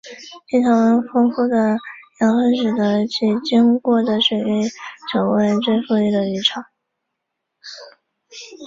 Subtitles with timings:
[0.49, 0.67] 亲潮
[1.13, 1.77] 丰富的
[2.21, 4.63] 养分使得其经过的水域
[5.11, 5.53] 成为
[5.87, 6.63] 富裕的渔场。